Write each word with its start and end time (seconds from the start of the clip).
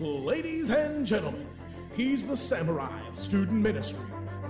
Ladies 0.00 0.70
and 0.70 1.06
gentlemen, 1.06 1.46
he's 1.94 2.26
the 2.26 2.36
samurai 2.36 3.00
of 3.08 3.18
student 3.18 3.62
ministry, 3.62 4.04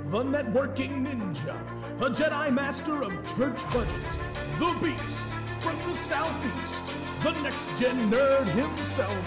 the 0.07 0.23
networking 0.23 1.07
ninja, 1.07 1.57
a 2.01 2.11
Jedi 2.11 2.53
master 2.53 3.03
of 3.03 3.13
church 3.37 3.61
budgets, 3.73 4.19
the 4.59 4.75
beast 4.83 5.27
from 5.61 5.77
the 5.87 5.95
southeast, 5.97 6.93
the 7.23 7.33
next 7.43 7.67
gen 7.79 8.11
nerd 8.11 8.47
himself, 8.49 9.19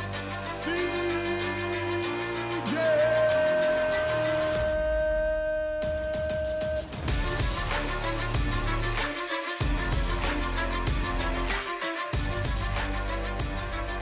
CJ! 0.64 1.88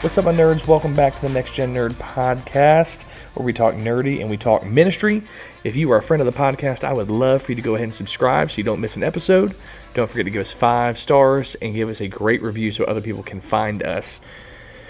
What's 0.05 0.19
up, 0.19 0.25
my 0.25 0.33
nerds? 0.33 0.67
Welcome 0.67 0.93
back 0.93 1.15
to 1.15 1.21
the 1.21 1.29
Next 1.29 1.55
Gen 1.55 1.73
Nerd 1.73 1.93
Podcast, 1.93 3.05
where 3.33 3.43
we 3.43 3.51
talk 3.53 3.73
nerdy 3.73 4.21
and 4.21 4.29
we 4.29 4.37
talk 4.37 4.63
ministry. 4.63 5.23
If 5.63 5.75
you 5.75 5.91
are 5.91 5.97
a 5.97 6.01
friend 6.03 6.21
of 6.21 6.31
the 6.31 6.39
podcast, 6.39 6.83
I 6.83 6.93
would 6.93 7.09
love 7.09 7.41
for 7.41 7.53
you 7.53 7.55
to 7.55 7.61
go 7.63 7.73
ahead 7.73 7.85
and 7.85 7.93
subscribe 7.93 8.51
so 8.51 8.57
you 8.57 8.63
don't 8.63 8.79
miss 8.79 8.95
an 8.95 9.01
episode. 9.01 9.55
Don't 9.95 10.07
forget 10.07 10.25
to 10.25 10.29
give 10.29 10.41
us 10.41 10.51
five 10.51 10.99
stars 10.99 11.55
and 11.55 11.73
give 11.73 11.89
us 11.89 12.01
a 12.01 12.07
great 12.07 12.43
review 12.43 12.71
so 12.71 12.83
other 12.83 13.01
people 13.01 13.23
can 13.23 13.41
find 13.41 13.81
us. 13.81 14.21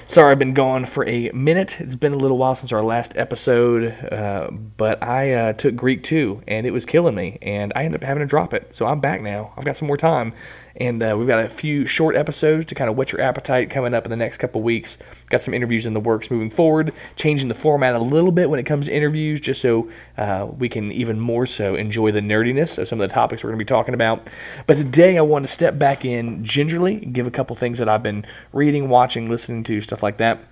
Sorry, 0.08 0.32
I've 0.32 0.40
been 0.40 0.54
gone 0.54 0.86
for 0.86 1.04
a 1.08 1.32
minute. 1.32 1.82
It's 1.82 1.96
been 1.96 2.14
a 2.14 2.18
little 2.18 2.38
while 2.38 2.54
since 2.54 2.72
our 2.72 2.84
last 2.84 3.18
episode, 3.18 3.92
uh, 4.12 4.52
but 4.52 5.02
I 5.02 5.34
uh, 5.34 5.54
took 5.54 5.76
Greek 5.76 6.04
2 6.04 6.44
and 6.48 6.68
it 6.68 6.72
was 6.72 6.86
killing 6.86 7.16
me, 7.16 7.40
and 7.42 7.74
I 7.76 7.86
ended 7.86 8.04
up 8.04 8.08
having 8.08 8.22
to 8.22 8.28
drop 8.28 8.54
it. 8.54 8.76
So 8.76 8.86
I'm 8.86 9.00
back 9.00 9.22
now. 9.22 9.52
I've 9.58 9.66
got 9.66 9.78
some 9.78 9.88
more 9.88 9.98
time, 9.98 10.34
and 10.78 11.02
uh, 11.02 11.16
we've 11.18 11.28
got 11.28 11.44
a 11.44 11.50
few 11.50 11.86
short 11.88 12.16
episodes 12.16 12.66
to 12.68 12.76
kind 12.76 12.90
of 12.90 12.98
whet 12.98 13.14
your 13.14 13.22
appetite 13.22 13.70
coming 13.70 13.94
up 13.94 14.06
in 14.06 14.12
the 14.12 14.18
next 14.18 14.38
couple 14.38 14.62
weeks. 14.62 14.98
Got 15.30 15.42
some 15.42 15.54
interviews 15.54 15.86
in 15.86 15.94
the 15.94 16.00
works 16.00 16.30
moving 16.30 16.50
forward, 16.50 16.94
changing 17.16 17.48
the 17.48 17.56
format 17.56 17.96
a 17.96 18.00
little 18.00 18.32
bit 18.32 18.50
when 18.50 18.60
it 18.60 18.66
comes 18.66 18.86
to 18.86 18.94
interviews, 18.94 19.40
just 19.40 19.62
so 19.62 19.90
uh, 20.18 20.48
we 20.58 20.70
can 20.70 20.92
even 20.92 21.20
more 21.20 21.46
so 21.46 21.76
enjoy 21.76 22.12
the 22.12 22.20
nerdiness 22.20 22.78
of 22.78 22.88
some 22.88 23.00
of 23.02 23.10
the 23.10 23.14
topics 23.14 23.44
we're 23.44 23.50
going 23.50 23.60
to 23.60 23.66
be 23.66 23.68
talking 23.68 23.94
about. 23.94 24.30
But 24.68 24.76
today 24.76 25.18
I 25.18 25.22
want 25.22 25.46
to 25.46 25.52
step 25.52 25.80
back 25.80 26.06
in 26.06 26.44
gingerly, 26.44 26.98
give 26.98 27.26
a 27.26 27.32
couple 27.32 27.56
things 27.56 27.80
that 27.80 27.90
I've 27.90 28.04
been 28.04 28.26
reading, 28.52 28.90
watching, 28.90 29.30
listening 29.30 29.64
to, 29.64 29.82
stuff 29.82 29.95
like 30.04 30.18
that. 30.18 30.44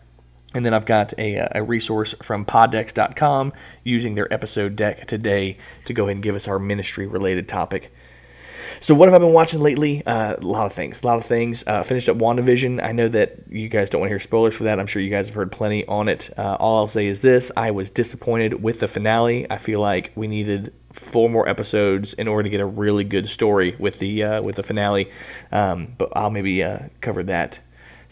And 0.54 0.66
then 0.66 0.74
I've 0.74 0.86
got 0.86 1.14
a, 1.18 1.48
a 1.58 1.64
resource 1.64 2.14
from 2.22 2.46
poddex.com 2.46 3.54
using 3.84 4.16
their 4.16 4.32
episode 4.32 4.76
deck 4.76 5.08
today 5.08 5.58
to 5.86 5.94
go 5.94 6.04
ahead 6.04 6.18
and 6.18 6.24
give 6.24 6.36
us 6.36 6.48
our 6.48 6.60
ministry 6.60 7.08
related 7.08 7.50
topic. 7.50 7.92
So 8.80 8.94
what 8.94 9.08
have 9.08 9.16
I 9.16 9.20
been 9.20 9.34
watching 9.34 9.62
lately? 9.62 10.06
Uh, 10.06 10.36
a 10.38 10.46
lot 10.46 10.66
of 10.66 10.74
things. 10.74 11.04
A 11.04 11.08
lot 11.08 11.18
of 11.18 11.26
things. 11.26 11.64
Uh, 11.66 11.84
finished 11.84 12.10
up 12.10 12.18
WandaVision. 12.18 12.84
I 12.84 12.92
know 12.92 13.08
that 13.10 13.44
you 13.50 13.70
guys 13.70 13.90
don't 13.90 14.02
want 14.02 14.10
to 14.10 14.12
hear 14.12 14.20
spoilers 14.20 14.56
for 14.56 14.66
that. 14.66 14.80
I'm 14.80 14.88
sure 14.88 15.02
you 15.02 15.10
guys 15.10 15.28
have 15.28 15.36
heard 15.36 15.52
plenty 15.52 15.86
on 15.88 16.08
it. 16.10 16.30
Uh, 16.38 16.58
all 16.60 16.78
I'll 16.78 16.88
say 16.88 17.08
is 17.08 17.22
this: 17.22 17.52
I 17.56 17.72
was 17.72 17.90
disappointed 17.90 18.62
with 18.62 18.80
the 18.80 18.88
finale. 18.88 19.50
I 19.50 19.58
feel 19.58 19.80
like 19.80 20.12
we 20.16 20.28
needed 20.28 20.74
four 20.92 21.30
more 21.30 21.48
episodes 21.48 22.14
in 22.14 22.28
order 22.28 22.44
to 22.44 22.50
get 22.50 22.62
a 22.62 22.66
really 22.66 23.04
good 23.04 23.28
story 23.28 23.76
with 23.80 24.00
the 24.00 24.24
uh, 24.24 24.42
with 24.42 24.56
the 24.56 24.64
finale. 24.64 25.10
Um, 25.52 25.94
but 25.98 26.12
I'll 26.16 26.32
maybe 26.32 26.64
uh, 26.64 26.80
cover 27.02 27.24
that 27.24 27.60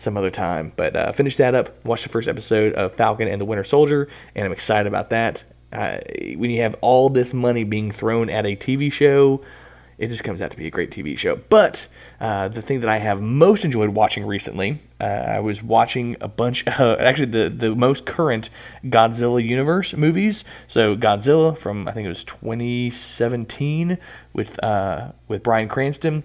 some 0.01 0.17
other 0.17 0.31
time. 0.31 0.73
But 0.75 0.95
uh, 0.95 1.11
finished 1.11 1.37
that 1.37 1.55
up. 1.55 1.85
Watched 1.85 2.03
the 2.03 2.09
first 2.09 2.27
episode 2.27 2.73
of 2.73 2.93
Falcon 2.93 3.27
and 3.27 3.39
the 3.39 3.45
Winter 3.45 3.63
Soldier, 3.63 4.09
and 4.35 4.45
I'm 4.45 4.51
excited 4.51 4.87
about 4.87 5.09
that. 5.11 5.43
Uh, 5.71 5.99
when 6.35 6.49
you 6.49 6.61
have 6.61 6.75
all 6.81 7.09
this 7.09 7.33
money 7.33 7.63
being 7.63 7.91
thrown 7.91 8.29
at 8.29 8.45
a 8.45 8.55
TV 8.57 8.91
show 8.91 9.41
it 10.01 10.09
just 10.09 10.23
comes 10.23 10.41
out 10.41 10.49
to 10.49 10.57
be 10.57 10.65
a 10.65 10.71
great 10.71 10.89
TV 10.89 11.15
show. 11.15 11.35
But 11.35 11.87
uh, 12.19 12.47
the 12.47 12.63
thing 12.63 12.79
that 12.79 12.89
I 12.89 12.97
have 12.97 13.21
most 13.21 13.63
enjoyed 13.63 13.89
watching 13.89 14.25
recently, 14.25 14.79
uh, 14.99 15.03
I 15.03 15.39
was 15.41 15.61
watching 15.61 16.17
a 16.19 16.27
bunch, 16.27 16.67
uh, 16.79 16.97
actually 16.99 17.27
the 17.27 17.49
the 17.49 17.75
most 17.75 18.07
current 18.07 18.49
Godzilla 18.83 19.47
universe 19.47 19.93
movies. 19.95 20.43
So 20.67 20.95
Godzilla 20.95 21.55
from 21.55 21.87
I 21.87 21.91
think 21.91 22.07
it 22.07 22.09
was 22.09 22.23
2017 22.23 23.99
with 24.33 24.61
uh, 24.63 25.11
with 25.27 25.43
Bryan 25.43 25.69
Cranston. 25.69 26.23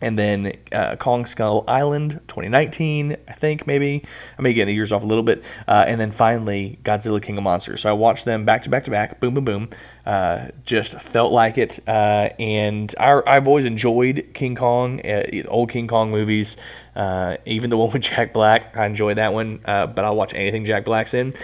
And 0.00 0.18
then 0.18 0.52
uh, 0.72 0.96
Kong 0.96 1.24
Skull 1.24 1.64
Island 1.66 2.20
2019, 2.28 3.16
I 3.26 3.32
think 3.32 3.66
maybe. 3.66 4.04
I 4.38 4.42
may 4.42 4.52
get 4.52 4.66
the 4.66 4.74
years 4.74 4.92
off 4.92 5.02
a 5.02 5.06
little 5.06 5.22
bit. 5.22 5.42
Uh, 5.66 5.84
and 5.86 6.00
then 6.00 6.10
finally 6.10 6.78
Godzilla 6.84 7.22
King 7.22 7.38
of 7.38 7.44
Monsters. 7.44 7.82
So 7.82 7.90
I 7.90 7.92
watched 7.92 8.24
them 8.24 8.44
back 8.44 8.62
to 8.62 8.70
back 8.70 8.84
to 8.84 8.90
back, 8.90 9.20
boom, 9.20 9.34
boom, 9.34 9.44
boom. 9.44 9.68
Uh, 10.04 10.48
just 10.64 10.92
felt 11.00 11.32
like 11.32 11.56
it. 11.56 11.78
Uh, 11.88 12.28
and 12.38 12.94
I, 13.00 13.22
I've 13.26 13.48
always 13.48 13.64
enjoyed 13.64 14.28
King 14.34 14.54
Kong, 14.54 15.00
uh, 15.04 15.42
old 15.48 15.70
King 15.70 15.88
Kong 15.88 16.10
movies. 16.10 16.56
Uh, 16.94 17.38
even 17.46 17.70
the 17.70 17.76
one 17.76 17.90
with 17.92 18.02
Jack 18.02 18.32
Black, 18.32 18.76
I 18.76 18.86
enjoy 18.86 19.14
that 19.14 19.32
one. 19.32 19.60
but 19.64 19.98
I'll 19.98 20.16
watch 20.16 20.34
anything 20.34 20.64
Jack 20.66 20.84
Black's 20.84 21.14
in. 21.14 21.34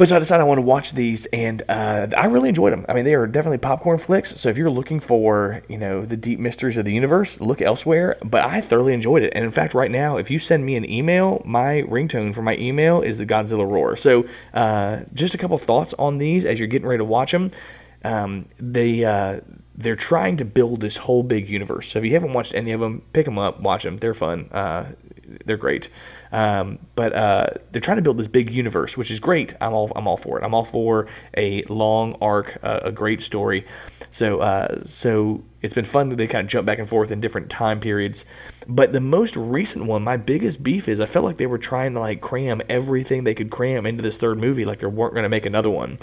But 0.00 0.08
so 0.08 0.16
I 0.16 0.18
decided 0.18 0.40
I 0.40 0.46
want 0.46 0.56
to 0.56 0.62
watch 0.62 0.92
these, 0.92 1.26
and 1.26 1.60
uh, 1.68 2.06
I 2.16 2.24
really 2.24 2.48
enjoyed 2.48 2.72
them. 2.72 2.86
I 2.88 2.94
mean, 2.94 3.04
they 3.04 3.12
are 3.12 3.26
definitely 3.26 3.58
popcorn 3.58 3.98
flicks. 3.98 4.40
So 4.40 4.48
if 4.48 4.56
you're 4.56 4.70
looking 4.70 4.98
for, 4.98 5.60
you 5.68 5.76
know, 5.76 6.06
the 6.06 6.16
deep 6.16 6.38
mysteries 6.38 6.78
of 6.78 6.86
the 6.86 6.92
universe, 6.94 7.38
look 7.38 7.60
elsewhere. 7.60 8.16
But 8.24 8.46
I 8.46 8.62
thoroughly 8.62 8.94
enjoyed 8.94 9.22
it. 9.22 9.34
And 9.34 9.44
in 9.44 9.50
fact, 9.50 9.74
right 9.74 9.90
now, 9.90 10.16
if 10.16 10.30
you 10.30 10.38
send 10.38 10.64
me 10.64 10.76
an 10.76 10.90
email, 10.90 11.42
my 11.44 11.82
ringtone 11.82 12.34
for 12.34 12.40
my 12.40 12.56
email 12.56 13.02
is 13.02 13.18
the 13.18 13.26
Godzilla 13.26 13.70
roar. 13.70 13.94
So 13.94 14.24
uh, 14.54 15.00
just 15.12 15.34
a 15.34 15.38
couple 15.38 15.58
thoughts 15.58 15.92
on 15.98 16.16
these 16.16 16.46
as 16.46 16.58
you're 16.58 16.66
getting 16.66 16.88
ready 16.88 17.00
to 17.00 17.04
watch 17.04 17.32
them. 17.32 17.50
Um, 18.02 18.46
they 18.58 19.04
uh, 19.04 19.40
they're 19.74 19.96
trying 19.96 20.38
to 20.38 20.46
build 20.46 20.80
this 20.80 20.96
whole 20.96 21.22
big 21.22 21.46
universe. 21.46 21.92
So 21.92 21.98
if 21.98 22.06
you 22.06 22.14
haven't 22.14 22.32
watched 22.32 22.54
any 22.54 22.72
of 22.72 22.80
them, 22.80 23.02
pick 23.12 23.26
them 23.26 23.38
up, 23.38 23.60
watch 23.60 23.82
them. 23.82 23.98
They're 23.98 24.14
fun. 24.14 24.48
They're 25.44 25.56
great. 25.56 25.90
Um, 26.32 26.78
but 26.94 27.14
uh, 27.14 27.46
they're 27.70 27.80
trying 27.80 27.96
to 27.98 28.02
build 28.02 28.18
this 28.18 28.28
big 28.28 28.50
universe, 28.50 28.96
which 28.96 29.10
is 29.10 29.20
great. 29.20 29.54
I'm 29.60 29.72
all 29.72 29.90
I'm 29.94 30.06
all 30.06 30.16
for 30.16 30.38
it. 30.38 30.44
I'm 30.44 30.54
all 30.54 30.64
for 30.64 31.06
a 31.36 31.62
long 31.64 32.16
arc, 32.20 32.58
uh, 32.62 32.80
a 32.82 32.92
great 32.92 33.22
story. 33.22 33.66
So 34.10 34.40
uh, 34.40 34.84
so 34.84 35.44
it's 35.62 35.74
been 35.74 35.84
fun 35.84 36.08
that 36.08 36.16
they 36.16 36.26
kind 36.26 36.44
of 36.44 36.50
jump 36.50 36.66
back 36.66 36.78
and 36.78 36.88
forth 36.88 37.10
in 37.10 37.20
different 37.20 37.50
time 37.50 37.80
periods. 37.80 38.24
But 38.66 38.92
the 38.92 39.00
most 39.00 39.36
recent 39.36 39.86
one, 39.86 40.02
my 40.02 40.16
biggest 40.16 40.62
beef 40.62 40.88
is 40.88 41.00
I 41.00 41.06
felt 41.06 41.24
like 41.24 41.38
they 41.38 41.46
were 41.46 41.58
trying 41.58 41.94
to 41.94 42.00
like 42.00 42.20
cram 42.20 42.60
everything 42.68 43.24
they 43.24 43.34
could 43.34 43.50
cram 43.50 43.86
into 43.86 44.02
this 44.02 44.18
third 44.18 44.38
movie, 44.38 44.64
like 44.64 44.80
they 44.80 44.86
weren't 44.86 45.14
going 45.14 45.24
to 45.24 45.28
make 45.28 45.46
another 45.46 45.70
one. 45.70 45.98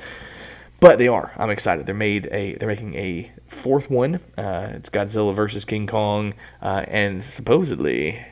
But 0.79 0.99
they 0.99 1.07
are. 1.07 1.31
I'm 1.37 1.49
excited. 1.49 1.87
They're 1.87 1.95
made 1.95 2.27
a. 2.31 2.55
They're 2.55 2.69
making 2.69 2.93
a 2.95 3.31
fourth 3.47 3.89
one. 3.89 4.15
Uh, 4.37 4.73
it's 4.73 4.89
Godzilla 4.89 5.33
versus 5.33 5.65
King 5.65 5.87
Kong, 5.87 6.35
uh, 6.61 6.85
and 6.87 7.23
supposedly 7.23 8.23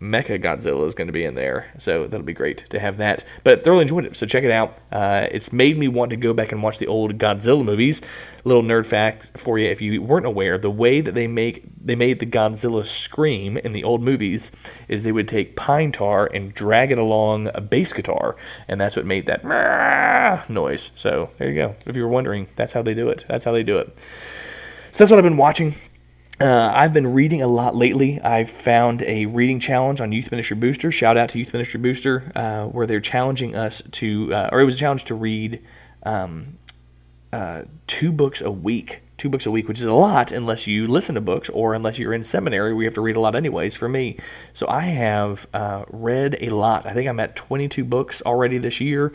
Mecha 0.00 0.40
Godzilla 0.40 0.86
is 0.86 0.94
going 0.94 1.08
to 1.08 1.12
be 1.12 1.24
in 1.24 1.34
there, 1.34 1.72
so 1.78 2.06
that'll 2.06 2.24
be 2.24 2.32
great 2.32 2.58
to 2.70 2.78
have 2.78 2.98
that. 2.98 3.24
But 3.42 3.64
thoroughly 3.64 3.82
enjoyed 3.82 4.04
it, 4.04 4.16
so 4.16 4.26
check 4.26 4.44
it 4.44 4.50
out. 4.50 4.78
Uh, 4.92 5.26
it's 5.32 5.52
made 5.52 5.76
me 5.76 5.88
want 5.88 6.10
to 6.10 6.16
go 6.16 6.32
back 6.32 6.52
and 6.52 6.62
watch 6.62 6.78
the 6.78 6.86
old 6.86 7.18
Godzilla 7.18 7.64
movies. 7.64 8.00
Little 8.44 8.62
nerd 8.62 8.86
fact 8.86 9.38
for 9.38 9.58
you, 9.58 9.68
if 9.68 9.82
you 9.82 10.00
weren't 10.00 10.26
aware, 10.26 10.56
the 10.56 10.70
way 10.70 11.00
that 11.00 11.14
they 11.14 11.26
make 11.26 11.64
they 11.84 11.96
made 11.96 12.20
the 12.20 12.26
Godzilla 12.26 12.86
scream 12.86 13.56
in 13.56 13.72
the 13.72 13.82
old 13.82 14.02
movies 14.02 14.52
is 14.86 15.02
they 15.02 15.12
would 15.12 15.26
take 15.26 15.56
pine 15.56 15.90
tar 15.90 16.26
and 16.26 16.54
drag 16.54 16.92
it 16.92 16.98
along 16.98 17.50
a 17.54 17.60
bass 17.60 17.92
guitar, 17.92 18.36
and 18.68 18.80
that's 18.80 18.94
what 18.94 19.04
made 19.04 19.26
that 19.26 19.44
noise. 20.48 20.92
So 20.94 21.30
there 21.38 21.48
you 21.48 21.56
go. 21.56 21.74
If 21.86 21.96
you 21.96 22.02
were 22.02 22.08
wondering, 22.08 22.46
that's 22.54 22.72
how 22.72 22.82
they 22.82 22.94
do 22.94 23.08
it. 23.08 23.24
That's 23.28 23.44
how 23.44 23.52
they 23.52 23.64
do 23.64 23.78
it. 23.78 23.98
So 24.92 25.04
that's 25.04 25.10
what 25.10 25.18
I've 25.18 25.24
been 25.24 25.36
watching. 25.36 25.74
Uh, 26.40 26.72
I've 26.72 26.92
been 26.92 27.14
reading 27.14 27.42
a 27.42 27.48
lot 27.48 27.74
lately. 27.74 28.20
I 28.22 28.44
found 28.44 29.02
a 29.02 29.26
reading 29.26 29.58
challenge 29.58 30.00
on 30.00 30.12
Youth 30.12 30.30
Ministry 30.30 30.56
Booster. 30.56 30.92
Shout 30.92 31.16
out 31.16 31.30
to 31.30 31.38
Youth 31.38 31.52
Ministry 31.52 31.80
Booster, 31.80 32.30
uh, 32.36 32.66
where 32.66 32.86
they're 32.86 33.00
challenging 33.00 33.56
us 33.56 33.82
to, 33.92 34.32
uh, 34.32 34.48
or 34.52 34.60
it 34.60 34.64
was 34.64 34.76
a 34.76 34.78
challenge 34.78 35.04
to 35.06 35.16
read 35.16 35.60
um, 36.04 36.56
uh, 37.32 37.62
two 37.88 38.12
books 38.12 38.40
a 38.40 38.52
week. 38.52 39.02
Two 39.16 39.28
books 39.28 39.46
a 39.46 39.50
week, 39.50 39.66
which 39.66 39.80
is 39.80 39.84
a 39.84 39.92
lot 39.92 40.30
unless 40.30 40.68
you 40.68 40.86
listen 40.86 41.16
to 41.16 41.20
books 41.20 41.48
or 41.48 41.74
unless 41.74 41.98
you're 41.98 42.14
in 42.14 42.22
seminary 42.22 42.72
we 42.72 42.84
have 42.84 42.94
to 42.94 43.00
read 43.00 43.16
a 43.16 43.20
lot, 43.20 43.34
anyways, 43.34 43.74
for 43.74 43.88
me. 43.88 44.16
So 44.52 44.68
I 44.68 44.82
have 44.82 45.48
uh, 45.52 45.86
read 45.88 46.38
a 46.40 46.50
lot. 46.50 46.86
I 46.86 46.92
think 46.92 47.08
I'm 47.08 47.18
at 47.18 47.34
22 47.34 47.84
books 47.84 48.22
already 48.22 48.58
this 48.58 48.80
year. 48.80 49.12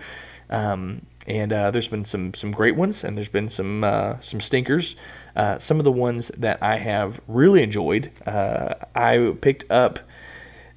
Um, 0.49 1.05
and 1.25 1.53
uh, 1.53 1.71
there's 1.71 1.87
been 1.87 2.05
some 2.05 2.33
some 2.33 2.51
great 2.51 2.75
ones, 2.75 3.03
and 3.03 3.17
there's 3.17 3.29
been 3.29 3.49
some 3.49 3.83
uh, 3.83 4.19
some 4.19 4.41
stinkers. 4.41 4.95
Uh, 5.35 5.57
some 5.57 5.79
of 5.79 5.83
the 5.83 5.91
ones 5.91 6.29
that 6.37 6.61
I 6.61 6.77
have 6.77 7.21
really 7.27 7.63
enjoyed. 7.63 8.11
Uh, 8.25 8.75
I 8.93 9.35
picked 9.41 9.69
up 9.71 9.99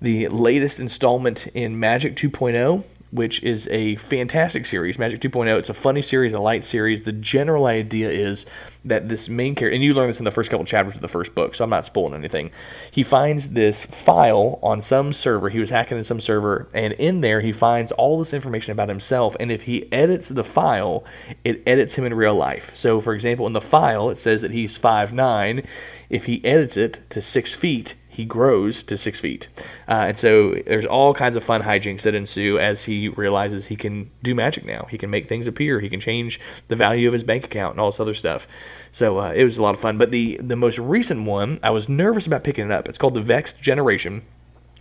the 0.00 0.28
latest 0.28 0.78
installment 0.78 1.46
in 1.48 1.80
Magic 1.80 2.16
2.0, 2.16 2.84
which 3.16 3.42
is 3.42 3.66
a 3.68 3.96
fantastic 3.96 4.66
series. 4.66 4.98
Magic 4.98 5.20
2.0. 5.20 5.58
It's 5.58 5.70
a 5.70 5.74
funny 5.74 6.02
series, 6.02 6.34
a 6.34 6.38
light 6.38 6.62
series. 6.62 7.04
The 7.04 7.12
general 7.12 7.64
idea 7.64 8.10
is 8.10 8.44
that 8.84 9.08
this 9.08 9.28
main 9.28 9.54
character, 9.54 9.74
and 9.74 9.82
you 9.82 9.94
learn 9.94 10.08
this 10.08 10.18
in 10.18 10.26
the 10.26 10.30
first 10.30 10.50
couple 10.50 10.66
chapters 10.66 10.94
of 10.94 11.00
the 11.00 11.08
first 11.08 11.34
book, 11.34 11.54
so 11.54 11.64
I'm 11.64 11.70
not 11.70 11.86
spoiling 11.86 12.12
anything. 12.14 12.50
He 12.90 13.02
finds 13.02 13.48
this 13.48 13.86
file 13.86 14.58
on 14.62 14.82
some 14.82 15.14
server. 15.14 15.48
He 15.48 15.58
was 15.58 15.70
hacking 15.70 15.96
in 15.96 16.04
some 16.04 16.20
server, 16.20 16.68
and 16.74 16.92
in 16.92 17.22
there 17.22 17.40
he 17.40 17.52
finds 17.52 17.90
all 17.92 18.18
this 18.18 18.34
information 18.34 18.72
about 18.72 18.90
himself. 18.90 19.34
And 19.40 19.50
if 19.50 19.62
he 19.62 19.90
edits 19.90 20.28
the 20.28 20.44
file, 20.44 21.02
it 21.42 21.62
edits 21.66 21.94
him 21.94 22.04
in 22.04 22.12
real 22.12 22.34
life. 22.34 22.76
So, 22.76 23.00
for 23.00 23.14
example, 23.14 23.46
in 23.46 23.54
the 23.54 23.62
file, 23.62 24.10
it 24.10 24.18
says 24.18 24.42
that 24.42 24.50
he's 24.50 24.78
5'9. 24.78 25.66
If 26.10 26.26
he 26.26 26.44
edits 26.44 26.76
it 26.76 27.00
to 27.10 27.22
six 27.22 27.54
feet, 27.54 27.94
he 28.16 28.24
grows 28.24 28.82
to 28.82 28.96
six 28.96 29.20
feet. 29.20 29.48
Uh, 29.86 30.06
and 30.08 30.18
so 30.18 30.54
there's 30.66 30.86
all 30.86 31.12
kinds 31.12 31.36
of 31.36 31.44
fun 31.44 31.62
hijinks 31.62 32.00
that 32.02 32.14
ensue 32.14 32.58
as 32.58 32.84
he 32.84 33.08
realizes 33.08 33.66
he 33.66 33.76
can 33.76 34.10
do 34.22 34.34
magic 34.34 34.64
now. 34.64 34.86
He 34.90 34.96
can 34.96 35.10
make 35.10 35.26
things 35.26 35.46
appear. 35.46 35.80
He 35.80 35.90
can 35.90 36.00
change 36.00 36.40
the 36.68 36.76
value 36.76 37.06
of 37.08 37.12
his 37.12 37.22
bank 37.22 37.44
account 37.44 37.74
and 37.74 37.80
all 37.80 37.90
this 37.90 38.00
other 38.00 38.14
stuff. 38.14 38.48
So 38.90 39.18
uh, 39.18 39.32
it 39.32 39.44
was 39.44 39.58
a 39.58 39.62
lot 39.62 39.74
of 39.74 39.80
fun. 39.80 39.98
But 39.98 40.12
the 40.12 40.38
the 40.42 40.56
most 40.56 40.78
recent 40.78 41.26
one, 41.26 41.60
I 41.62 41.68
was 41.68 41.90
nervous 41.90 42.26
about 42.26 42.42
picking 42.42 42.64
it 42.64 42.70
up. 42.70 42.88
It's 42.88 42.96
called 42.96 43.12
The 43.12 43.20
Vexed 43.20 43.60
Generation. 43.60 44.22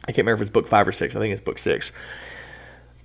I 0.04 0.14
can't 0.14 0.20
remember 0.20 0.36
if 0.36 0.48
it's 0.48 0.50
book 0.50 0.68
five 0.68 0.88
or 0.88 0.94
six. 0.94 1.14
I 1.14 1.20
think 1.20 1.34
it's 1.34 1.42
book 1.42 1.60
six 1.60 1.92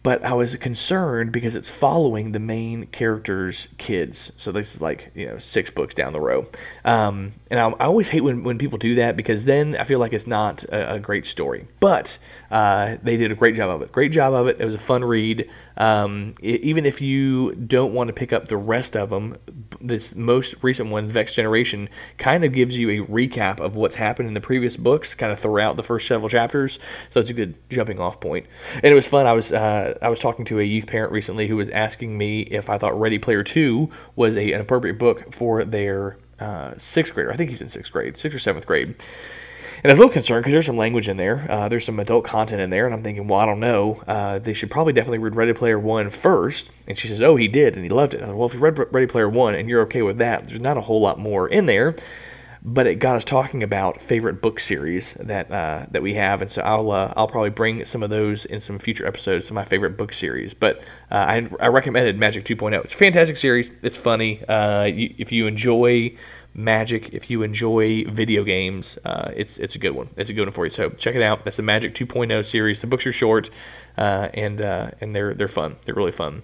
but 0.02 0.25
I 0.25 0.32
was 0.32 0.56
concerned 0.56 1.31
because 1.32 1.55
it's 1.55 1.69
following 1.69 2.32
the 2.32 2.38
main 2.38 2.87
character's 2.87 3.69
kids. 3.76 4.32
So 4.37 4.50
this 4.50 4.75
is 4.75 4.81
like 4.81 5.11
you 5.14 5.26
know 5.26 5.38
six 5.38 5.70
books 5.70 5.94
down 5.94 6.12
the 6.12 6.20
row, 6.20 6.47
um, 6.85 7.32
and 7.50 7.61
I, 7.61 7.69
I, 7.69 7.85
always 7.85 8.08
hate 8.08 8.23
when, 8.23 8.43
when 8.43 8.58
people 8.58 8.79
do 8.79 8.94
that 8.97 9.17
because 9.17 9.44
then 9.44 9.76
I 9.76 9.85
feel 9.85 9.99
like 9.99 10.12
it's 10.12 10.26
not 10.26 10.64
a, 10.64 10.94
a 10.94 10.99
great 10.99 11.26
story. 11.26 11.67
But 11.81 12.19
uh, 12.50 12.97
they 13.02 13.17
did 13.17 13.31
a 13.31 13.35
great 13.35 13.55
job 13.55 13.70
of 13.70 13.82
it. 13.82 13.93
Great 13.93 14.12
job 14.12 14.32
of 14.32 14.49
it. 14.49 14.61
It 14.61 14.64
was 14.64 14.75
a 14.75 14.79
fun 14.79 15.05
read. 15.05 15.49
Um, 15.76 16.35
it, 16.43 16.61
even 16.62 16.85
if 16.85 17.00
you 17.00 17.55
don't 17.55 17.94
want 17.94 18.08
to 18.08 18.12
pick 18.12 18.32
up 18.32 18.49
the 18.49 18.56
rest 18.56 18.97
of 18.97 19.11
them, 19.11 19.37
this 19.81 20.14
most 20.14 20.56
recent 20.62 20.91
one, 20.91 21.08
Vex 21.08 21.35
Generation, 21.35 21.88
kind 22.19 22.44
of 22.44 22.52
gives 22.52 22.76
you 22.76 22.91
a 22.91 23.06
recap 23.06 23.61
of 23.61 23.76
what's 23.76 23.94
happened 23.94 24.29
in 24.29 24.35
the 24.35 24.41
previous 24.41 24.76
books, 24.76 25.14
kind 25.14 25.32
of 25.32 25.38
throughout 25.38 25.76
the 25.76 25.82
first 25.82 26.06
several 26.06 26.29
chapters. 26.29 26.79
So 27.08 27.20
it's 27.20 27.31
a 27.31 27.35
good 27.35 27.55
jumping 27.70 28.00
off 28.00 28.20
point. 28.20 28.47
And 28.75 28.87
it 28.87 28.94
was 28.94 29.06
fun. 29.06 29.26
I 29.26 29.32
was 29.32 29.52
uh, 29.52 29.97
I 30.02 30.08
was 30.08 30.19
talking 30.19 30.44
to 30.47 30.58
a 30.58 30.64
youth 30.64 30.87
parent 30.87 31.12
recently 31.12 31.47
who 31.47 31.56
was 31.56 31.70
asking 31.70 32.19
me 32.19 32.43
if 32.43 32.69
I 32.69 32.79
thought 32.79 32.99
Ready 32.99 33.19
Player 33.19 33.43
Two 33.43 33.91
was 34.17 34.37
a, 34.37 34.52
an 34.52 34.61
appropriate 34.61 34.99
book 34.99 35.32
for 35.32 35.64
their 35.64 36.19
uh, 36.41 36.75
sixth 36.79 37.14
grader. 37.14 37.32
I 37.32 37.37
think 37.37 37.50
he's 37.50 37.62
in 37.62 37.69
sixth 37.69 37.93
grade, 37.93 38.17
sixth 38.17 38.35
or 38.35 38.41
seventh 38.41 38.67
grade. 38.67 38.97
And 39.82 39.91
I 39.91 39.93
was 39.93 39.99
a 39.99 40.03
little 40.03 40.12
concerned 40.12 40.43
because 40.43 40.53
there's 40.53 40.67
some 40.67 40.77
language 40.77 41.09
in 41.09 41.17
there. 41.17 41.47
Uh, 41.50 41.69
there's 41.69 41.87
some 41.87 41.99
adult 41.99 42.25
content 42.25 42.61
in 42.61 42.69
there, 42.69 42.85
and 42.85 42.94
I'm 42.94 43.03
thinking, 43.03 43.27
well, 43.29 43.41
I 43.41 43.47
don't 43.47 43.61
know. 43.61 44.03
Uh, 44.06 44.38
they 44.38 44.53
should 44.53 44.71
probably 44.71 44.93
definitely 44.93 45.19
read 45.19 45.35
Ready 45.35 45.55
Player 45.55 45.79
One 45.79 46.11
first. 46.11 46.71
And 46.87 46.99
she 46.99 47.09
says, 47.09 47.23
oh, 47.23 47.37
he 47.37 47.49
did, 47.49 47.77
and 47.77 47.82
he 47.82 47.88
loved 47.88 48.12
it. 48.12 48.21
well, 48.21 48.47
if 48.47 48.53
you 48.53 48.61
read 48.61 48.79
Ready 48.93 49.06
Player 49.06 49.29
One 49.29 49.55
and 49.55 49.69
you're 49.71 49.81
okay 49.82 50.03
with 50.03 50.19
that, 50.19 50.49
there's 50.49 50.61
not 50.61 50.77
a 50.77 50.82
whole 50.82 51.00
lot 51.00 51.19
more 51.19 51.49
in 51.49 51.65
there. 51.65 51.97
But 52.62 52.87
it 52.87 52.97
got 52.97 53.17
us 53.17 53.25
talking 53.25 53.62
about 53.62 54.03
favorite 54.03 54.43
book 54.43 54.61
series 54.61 55.15
that 55.15 55.50
uh, 55.50 55.87
that 55.93 56.03
we 56.03 56.12
have, 56.12 56.43
and 56.43 56.50
so 56.50 56.61
I'll 56.61 56.91
uh, 56.91 57.15
I'll 57.17 57.26
probably 57.26 57.49
bring 57.49 57.87
some 57.87 58.03
of 58.03 58.11
those 58.11 58.44
in 58.44 58.61
some 58.61 58.79
future 58.79 59.06
episodes 59.06 59.47
of 59.47 59.55
my 59.55 59.65
favorite 59.65 59.97
book 59.97 60.12
series. 60.12 60.53
But 60.53 60.81
uh, 61.11 61.15
I, 61.15 61.49
I 61.59 61.69
recommended 61.69 62.19
Magic 62.19 62.44
2.0. 62.44 62.85
It's 62.85 62.93
a 62.93 62.97
fantastic 62.99 63.38
series. 63.38 63.73
It's 63.81 63.97
funny. 63.97 64.44
Uh, 64.44 64.85
you, 64.85 65.15
if 65.17 65.33
you 65.33 65.47
enjoy 65.47 66.15
Magic. 66.55 67.12
If 67.12 67.31
you 67.31 67.43
enjoy 67.43 68.05
video 68.05 68.44
games, 68.44 68.99
uh, 69.05 69.31
it's 69.35 69.58
it's 69.58 69.75
a 69.75 69.79
good 69.79 69.93
one. 69.93 70.11
It's 70.17 70.31
a 70.31 70.32
good 70.32 70.47
one 70.47 70.52
for 70.52 70.64
you. 70.64 70.70
So 70.70 70.91
check 70.91 71.14
it 71.14 71.23
out. 71.23 71.44
That's 71.44 71.56
the 71.56 71.62
Magic 71.62 71.94
2.0 71.94 72.44
series. 72.44 72.81
The 72.81 72.87
books 72.87 73.06
are 73.06 73.12
short, 73.12 73.50
uh, 73.97 74.29
and 74.35 74.61
uh, 74.61 74.91
and 75.00 75.14
they're 75.14 75.35
they're 75.35 75.49
fun. 75.49 75.76
They're 75.85 75.94
really 75.94 76.12
fun. 76.12 76.43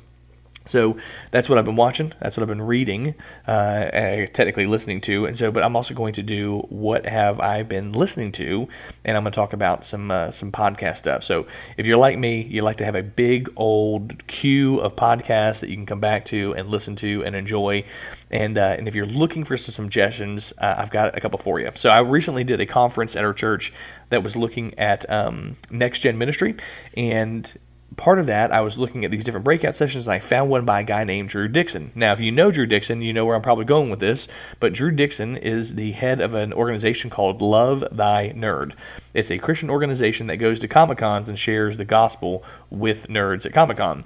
So 0.66 0.96
that's 1.30 1.48
what 1.48 1.58
I've 1.58 1.64
been 1.64 1.76
watching. 1.76 2.12
That's 2.20 2.36
what 2.36 2.42
I've 2.42 2.48
been 2.48 2.62
reading, 2.62 3.14
uh, 3.46 4.26
technically 4.32 4.66
listening 4.66 5.00
to. 5.02 5.26
And 5.26 5.36
so, 5.36 5.50
but 5.50 5.62
I'm 5.62 5.76
also 5.76 5.94
going 5.94 6.12
to 6.14 6.22
do 6.22 6.66
what 6.68 7.06
have 7.06 7.40
I 7.40 7.62
been 7.62 7.92
listening 7.92 8.32
to, 8.32 8.68
and 9.04 9.16
I'm 9.16 9.22
going 9.22 9.32
to 9.32 9.36
talk 9.36 9.52
about 9.52 9.86
some 9.86 10.10
uh, 10.10 10.30
some 10.30 10.52
podcast 10.52 10.98
stuff. 10.98 11.22
So 11.22 11.46
if 11.76 11.86
you're 11.86 11.96
like 11.96 12.18
me, 12.18 12.42
you 12.42 12.62
like 12.62 12.76
to 12.76 12.84
have 12.84 12.94
a 12.94 13.02
big 13.02 13.48
old 13.56 14.26
queue 14.26 14.78
of 14.80 14.96
podcasts 14.96 15.60
that 15.60 15.70
you 15.70 15.76
can 15.76 15.86
come 15.86 16.00
back 16.00 16.24
to 16.26 16.54
and 16.56 16.68
listen 16.68 16.96
to 16.96 17.24
and 17.24 17.34
enjoy. 17.36 17.84
And 18.30 18.58
uh, 18.58 18.74
and 18.78 18.88
if 18.88 18.94
you're 18.94 19.06
looking 19.06 19.44
for 19.44 19.56
some 19.56 19.72
suggestions, 19.72 20.52
uh, 20.58 20.74
I've 20.78 20.90
got 20.90 21.16
a 21.16 21.20
couple 21.20 21.38
for 21.38 21.60
you. 21.60 21.70
So 21.76 21.90
I 21.90 22.00
recently 22.00 22.44
did 22.44 22.60
a 22.60 22.66
conference 22.66 23.14
at 23.14 23.24
our 23.24 23.32
church 23.32 23.72
that 24.10 24.22
was 24.22 24.36
looking 24.36 24.76
at 24.78 25.08
um, 25.10 25.56
next 25.70 26.00
gen 26.00 26.18
ministry, 26.18 26.56
and 26.96 27.52
part 27.96 28.18
of 28.18 28.26
that, 28.26 28.52
I 28.52 28.60
was 28.60 28.78
looking 28.78 29.04
at 29.04 29.10
these 29.10 29.24
different 29.24 29.44
breakout 29.44 29.74
sessions, 29.74 30.06
and 30.06 30.14
I 30.14 30.18
found 30.18 30.50
one 30.50 30.64
by 30.64 30.80
a 30.80 30.84
guy 30.84 31.04
named 31.04 31.28
Drew 31.28 31.48
Dixon. 31.48 31.92
Now, 31.94 32.12
if 32.12 32.20
you 32.20 32.32
know 32.32 32.50
Drew 32.50 32.66
Dixon, 32.66 33.00
you 33.00 33.12
know 33.12 33.24
where 33.24 33.36
I'm 33.36 33.42
probably 33.42 33.64
going 33.64 33.90
with 33.90 34.00
this, 34.00 34.28
but 34.60 34.72
Drew 34.72 34.90
Dixon 34.90 35.36
is 35.36 35.74
the 35.74 35.92
head 35.92 36.20
of 36.20 36.34
an 36.34 36.52
organization 36.52 37.10
called 37.10 37.40
Love 37.40 37.84
Thy 37.92 38.32
Nerd. 38.36 38.72
It's 39.14 39.30
a 39.30 39.38
Christian 39.38 39.70
organization 39.70 40.26
that 40.26 40.36
goes 40.36 40.58
to 40.60 40.68
Comic 40.68 40.98
Cons 40.98 41.28
and 41.28 41.38
shares 41.38 41.76
the 41.76 41.84
gospel 41.84 42.44
with 42.68 43.06
nerds 43.06 43.46
at 43.46 43.52
Comic 43.52 43.78
Con 43.78 44.04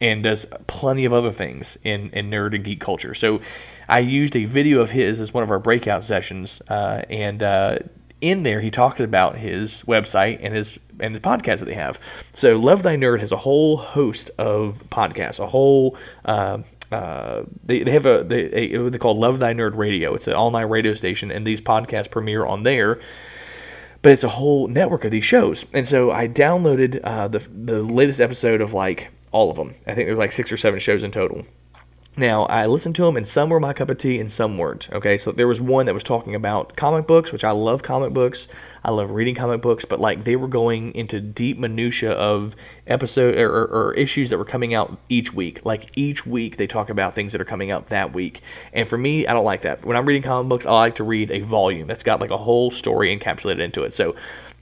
and 0.00 0.22
does 0.22 0.46
plenty 0.66 1.04
of 1.04 1.12
other 1.12 1.32
things 1.32 1.76
in, 1.84 2.08
in 2.10 2.30
nerd 2.30 2.54
and 2.54 2.64
geek 2.64 2.80
culture. 2.80 3.14
So 3.14 3.42
I 3.88 3.98
used 3.98 4.34
a 4.36 4.46
video 4.46 4.80
of 4.80 4.92
his 4.92 5.20
as 5.20 5.34
one 5.34 5.44
of 5.44 5.50
our 5.50 5.58
breakout 5.58 6.04
sessions, 6.04 6.62
uh, 6.68 7.02
and 7.10 7.42
uh, 7.42 7.78
in 8.22 8.44
there 8.44 8.60
he 8.60 8.70
talks 8.70 9.00
about 9.00 9.36
his 9.36 9.82
website 9.82 10.38
and 10.40 10.54
his 10.54 10.78
and 11.00 11.14
the 11.14 11.20
podcast 11.20 11.58
that 11.58 11.66
they 11.66 11.74
have. 11.74 12.00
So 12.32 12.56
Love 12.56 12.82
Thy 12.82 12.96
Nerd 12.96 13.20
has 13.20 13.32
a 13.32 13.36
whole 13.36 13.76
host 13.76 14.30
of 14.38 14.82
podcasts, 14.88 15.38
a 15.38 15.48
whole. 15.48 15.96
Uh, 16.24 16.58
uh, 16.90 17.44
they, 17.64 17.82
they 17.82 17.90
have 17.90 18.06
a 18.06 18.22
they, 18.22 18.74
a, 18.74 18.90
they 18.90 18.98
call 18.98 19.18
Love 19.18 19.38
Thy 19.38 19.52
Nerd 19.52 19.76
Radio. 19.76 20.14
It's 20.14 20.26
an 20.26 20.34
all 20.34 20.50
night 20.50 20.62
radio 20.62 20.94
station, 20.94 21.30
and 21.30 21.46
these 21.46 21.60
podcasts 21.60 22.10
premiere 22.10 22.46
on 22.46 22.62
there. 22.62 23.00
But 24.02 24.12
it's 24.12 24.24
a 24.24 24.28
whole 24.28 24.68
network 24.68 25.04
of 25.04 25.10
these 25.10 25.24
shows, 25.24 25.64
and 25.72 25.86
so 25.86 26.10
I 26.10 26.28
downloaded 26.28 27.00
uh, 27.02 27.28
the 27.28 27.38
the 27.38 27.82
latest 27.82 28.20
episode 28.20 28.60
of 28.60 28.74
like 28.74 29.10
all 29.30 29.50
of 29.50 29.56
them. 29.56 29.74
I 29.86 29.94
think 29.94 30.06
there's 30.08 30.18
like 30.18 30.32
six 30.32 30.52
or 30.52 30.56
seven 30.56 30.80
shows 30.80 31.02
in 31.02 31.10
total. 31.10 31.44
Now, 32.14 32.44
I 32.44 32.66
listened 32.66 32.94
to 32.96 33.04
them, 33.04 33.16
and 33.16 33.26
some 33.26 33.48
were 33.48 33.58
my 33.58 33.72
cup 33.72 33.88
of 33.88 33.96
tea, 33.96 34.20
and 34.20 34.30
some 34.30 34.58
weren't. 34.58 34.92
Okay, 34.92 35.16
so 35.16 35.32
there 35.32 35.48
was 35.48 35.62
one 35.62 35.86
that 35.86 35.94
was 35.94 36.02
talking 36.02 36.34
about 36.34 36.76
comic 36.76 37.06
books, 37.06 37.32
which 37.32 37.42
I 37.42 37.52
love 37.52 37.82
comic 37.82 38.12
books. 38.12 38.48
I 38.84 38.90
love 38.90 39.12
reading 39.12 39.34
comic 39.34 39.62
books, 39.62 39.86
but 39.86 39.98
like 39.98 40.24
they 40.24 40.36
were 40.36 40.48
going 40.48 40.94
into 40.94 41.20
deep 41.20 41.58
minutia 41.58 42.12
of 42.12 42.54
episode 42.86 43.38
or, 43.38 43.48
or, 43.48 43.66
or, 43.66 43.94
issues 43.94 44.28
that 44.28 44.36
were 44.36 44.44
coming 44.44 44.74
out 44.74 44.98
each 45.08 45.32
week. 45.32 45.64
Like 45.64 45.90
each 45.96 46.26
week, 46.26 46.58
they 46.58 46.66
talk 46.66 46.90
about 46.90 47.14
things 47.14 47.32
that 47.32 47.40
are 47.40 47.46
coming 47.46 47.70
out 47.70 47.86
that 47.86 48.12
week. 48.12 48.42
And 48.74 48.86
for 48.86 48.98
me, 48.98 49.26
I 49.26 49.32
don't 49.32 49.44
like 49.44 49.62
that. 49.62 49.82
When 49.82 49.96
I'm 49.96 50.04
reading 50.04 50.22
comic 50.22 50.50
books, 50.50 50.66
I 50.66 50.72
like 50.72 50.96
to 50.96 51.04
read 51.04 51.30
a 51.30 51.40
volume 51.40 51.86
that's 51.86 52.02
got 52.02 52.20
like 52.20 52.30
a 52.30 52.36
whole 52.36 52.70
story 52.70 53.16
encapsulated 53.16 53.60
into 53.60 53.84
it. 53.84 53.94
So 53.94 54.14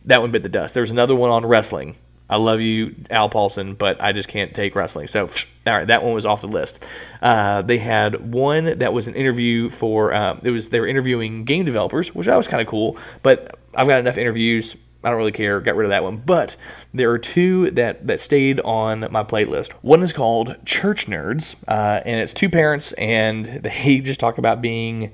that 0.04 0.20
one 0.20 0.30
bit 0.30 0.44
the 0.44 0.48
dust. 0.48 0.74
There's 0.74 0.92
another 0.92 1.16
one 1.16 1.30
on 1.30 1.44
wrestling 1.44 1.96
I 2.30 2.36
love 2.36 2.60
you, 2.60 2.94
Al 3.10 3.28
Paulson, 3.28 3.74
but 3.74 4.00
I 4.00 4.12
just 4.12 4.28
can't 4.28 4.54
take 4.54 4.76
wrestling. 4.76 5.08
So, 5.08 5.22
all 5.66 5.72
right, 5.72 5.86
that 5.88 6.04
one 6.04 6.14
was 6.14 6.24
off 6.24 6.40
the 6.40 6.48
list. 6.48 6.86
Uh, 7.20 7.60
they 7.62 7.78
had 7.78 8.32
one 8.32 8.78
that 8.78 8.92
was 8.92 9.08
an 9.08 9.16
interview 9.16 9.68
for. 9.68 10.14
Uh, 10.14 10.38
it 10.44 10.50
was 10.50 10.68
they 10.68 10.78
were 10.78 10.86
interviewing 10.86 11.44
game 11.44 11.64
developers, 11.64 12.14
which 12.14 12.28
I 12.28 12.36
was 12.36 12.46
kind 12.46 12.60
of 12.60 12.68
cool. 12.68 12.96
But 13.24 13.58
I've 13.74 13.88
got 13.88 13.98
enough 13.98 14.16
interviews. 14.16 14.76
I 15.02 15.08
don't 15.08 15.18
really 15.18 15.32
care. 15.32 15.60
Got 15.60 15.74
rid 15.74 15.86
of 15.86 15.90
that 15.90 16.04
one. 16.04 16.18
But 16.18 16.56
there 16.94 17.10
are 17.10 17.18
two 17.18 17.72
that 17.72 18.06
that 18.06 18.20
stayed 18.20 18.60
on 18.60 19.08
my 19.10 19.24
playlist. 19.24 19.72
One 19.82 20.02
is 20.02 20.12
called 20.12 20.54
Church 20.64 21.06
Nerds, 21.06 21.56
uh, 21.66 22.00
and 22.04 22.20
it's 22.20 22.32
two 22.32 22.48
parents, 22.48 22.92
and 22.92 23.46
they 23.64 23.98
just 23.98 24.20
talk 24.20 24.38
about 24.38 24.62
being 24.62 25.10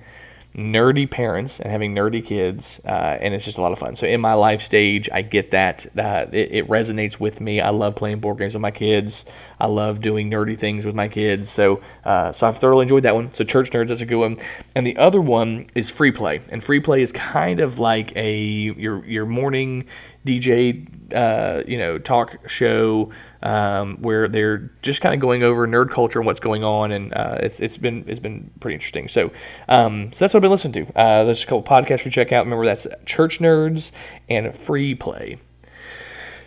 nerdy 0.56 1.08
parents 1.08 1.60
and 1.60 1.70
having 1.70 1.94
nerdy 1.94 2.24
kids, 2.24 2.80
uh, 2.86 3.18
and 3.20 3.34
it's 3.34 3.44
just 3.44 3.58
a 3.58 3.60
lot 3.60 3.72
of 3.72 3.78
fun. 3.78 3.94
So 3.94 4.06
in 4.06 4.20
my 4.20 4.32
life 4.32 4.62
stage, 4.62 5.08
I 5.12 5.22
get 5.22 5.50
that. 5.50 5.86
Uh, 5.96 6.26
it, 6.32 6.52
it, 6.52 6.68
resonates 6.68 7.20
with 7.20 7.40
me. 7.40 7.60
I 7.60 7.70
love 7.70 7.94
playing 7.94 8.20
board 8.20 8.38
games 8.38 8.54
with 8.54 8.62
my 8.62 8.70
kids. 8.70 9.26
I 9.58 9.66
love 9.66 10.00
doing 10.00 10.30
nerdy 10.30 10.58
things 10.58 10.84
with 10.84 10.94
my 10.94 11.08
kids. 11.08 11.50
So 11.50 11.80
uh, 12.04 12.32
so 12.32 12.46
I've 12.46 12.58
thoroughly 12.58 12.82
enjoyed 12.82 13.04
that 13.04 13.14
one. 13.14 13.32
So 13.32 13.44
Church 13.44 13.70
Nerds, 13.70 13.88
that's 13.88 14.00
a 14.00 14.06
good 14.06 14.18
one. 14.18 14.36
And 14.74 14.86
the 14.86 14.96
other 14.96 15.20
one 15.20 15.66
is 15.74 15.90
Free 15.90 16.12
Play, 16.12 16.40
and 16.50 16.62
Free 16.62 16.80
Play 16.80 17.02
is 17.02 17.12
kind 17.12 17.60
of 17.60 17.78
like 17.78 18.14
a 18.16 18.36
your 18.36 19.04
your 19.04 19.26
morning 19.26 19.86
DJ, 20.26 20.86
uh, 21.14 21.62
you 21.66 21.78
know, 21.78 21.98
talk 21.98 22.48
show 22.48 23.10
um, 23.42 23.96
where 24.02 24.28
they're 24.28 24.70
just 24.82 25.00
kind 25.00 25.14
of 25.14 25.20
going 25.20 25.42
over 25.42 25.66
nerd 25.66 25.90
culture 25.90 26.18
and 26.18 26.26
what's 26.26 26.40
going 26.40 26.64
on, 26.64 26.92
and 26.92 27.14
uh, 27.14 27.38
it's 27.40 27.60
it's 27.60 27.76
been 27.76 28.04
it's 28.08 28.20
been 28.20 28.50
pretty 28.60 28.74
interesting. 28.74 29.08
So, 29.08 29.30
um, 29.68 30.12
so 30.12 30.24
that's 30.24 30.34
what 30.34 30.38
I've 30.38 30.42
been 30.42 30.50
listening 30.50 30.86
to. 30.86 30.98
Uh, 30.98 31.24
there's 31.24 31.44
a 31.44 31.46
couple 31.46 31.62
podcasts 31.62 32.04
you 32.04 32.10
check 32.10 32.32
out. 32.32 32.44
Remember 32.44 32.64
that's 32.66 32.86
Church 33.06 33.38
Nerds 33.38 33.92
and 34.28 34.54
Free 34.54 34.94
Play. 34.94 35.38